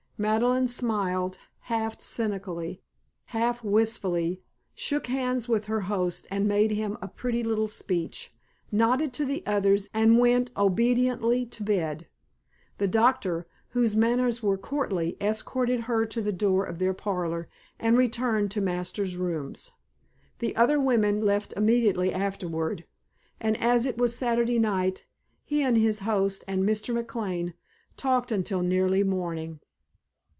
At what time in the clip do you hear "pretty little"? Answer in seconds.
7.07-7.67